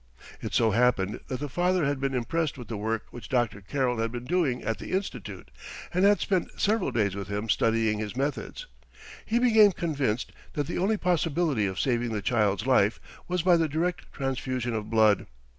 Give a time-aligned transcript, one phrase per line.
[0.41, 3.61] "It so happened that the father had been impressed with the work which Dr.
[3.61, 5.51] Carrel had been doing at the Institute,
[5.93, 8.65] and had spent several days with him studying his methods.
[9.27, 13.69] He became convinced that the only possibility of saving the child's life was by the
[13.69, 15.27] direct transfusion of blood.